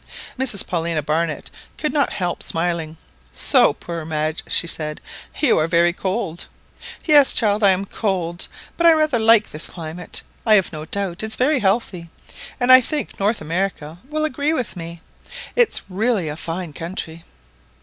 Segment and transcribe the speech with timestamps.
[0.35, 2.97] Mrs Paulina Barnett could not help smiling.
[3.31, 4.99] "So, poor Madge," she said,
[5.39, 6.47] "you are very cold!"
[7.05, 10.23] "Yes, child, I am cold; but I rather like this climate.
[10.43, 12.09] I've no doubt it's very healthy,
[12.59, 15.01] and I think North America will agree with me.
[15.55, 17.23] It's really a very fine country